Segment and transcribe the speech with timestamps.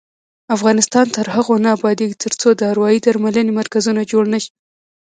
[0.55, 4.51] افغانستان تر هغو نه ابادیږي، ترڅو د اروايي درملنې مرکزونه جوړ نشي.